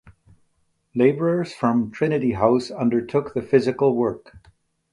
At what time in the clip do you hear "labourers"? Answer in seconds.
0.95-1.53